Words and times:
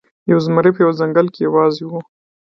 یو 0.31 0.37
زمری 0.45 0.71
په 0.73 0.79
یوه 0.83 0.97
ځنګل 1.01 1.27
کې 1.33 1.39
یوازې 1.47 1.83
و. 1.87 1.91